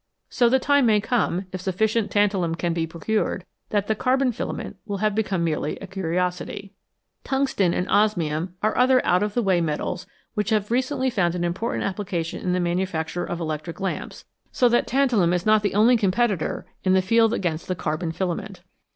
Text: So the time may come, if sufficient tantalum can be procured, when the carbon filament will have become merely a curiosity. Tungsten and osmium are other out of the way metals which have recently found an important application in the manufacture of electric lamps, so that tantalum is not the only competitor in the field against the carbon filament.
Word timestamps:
So 0.31 0.49
the 0.49 0.57
time 0.57 0.87
may 0.87 0.99
come, 0.99 1.45
if 1.51 1.61
sufficient 1.61 2.09
tantalum 2.09 2.55
can 2.55 2.73
be 2.73 2.87
procured, 2.87 3.45
when 3.69 3.83
the 3.85 3.93
carbon 3.93 4.31
filament 4.31 4.77
will 4.83 4.97
have 4.97 5.13
become 5.13 5.43
merely 5.43 5.77
a 5.77 5.85
curiosity. 5.85 6.73
Tungsten 7.23 7.71
and 7.71 7.87
osmium 7.87 8.55
are 8.63 8.75
other 8.75 9.05
out 9.05 9.21
of 9.21 9.35
the 9.35 9.43
way 9.43 9.61
metals 9.61 10.07
which 10.33 10.49
have 10.49 10.71
recently 10.71 11.11
found 11.11 11.35
an 11.35 11.43
important 11.43 11.83
application 11.83 12.41
in 12.41 12.53
the 12.53 12.59
manufacture 12.59 13.25
of 13.25 13.39
electric 13.39 13.79
lamps, 13.79 14.25
so 14.51 14.67
that 14.69 14.87
tantalum 14.87 15.33
is 15.33 15.45
not 15.45 15.61
the 15.61 15.75
only 15.75 15.95
competitor 15.97 16.65
in 16.83 16.93
the 16.93 17.03
field 17.03 17.31
against 17.31 17.67
the 17.67 17.75
carbon 17.75 18.11
filament. 18.11 18.61